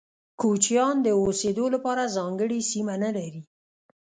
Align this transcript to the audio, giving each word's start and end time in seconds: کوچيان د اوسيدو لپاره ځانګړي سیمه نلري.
کوچيان 0.41 0.95
د 1.01 1.07
اوسيدو 1.21 1.65
لپاره 1.75 2.11
ځانګړي 2.17 2.59
سیمه 2.71 2.95
نلري. 3.03 3.41